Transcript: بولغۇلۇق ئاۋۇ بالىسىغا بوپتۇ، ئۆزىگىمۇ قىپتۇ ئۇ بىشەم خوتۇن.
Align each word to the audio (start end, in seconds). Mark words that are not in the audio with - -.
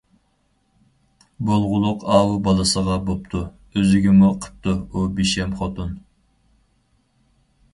بولغۇلۇق 1.49 2.05
ئاۋۇ 2.15 2.39
بالىسىغا 2.47 2.95
بوپتۇ، 3.09 3.41
ئۆزىگىمۇ 3.81 4.31
قىپتۇ 4.47 4.75
ئۇ 4.89 5.05
بىشەم 5.21 5.55
خوتۇن. 5.61 5.93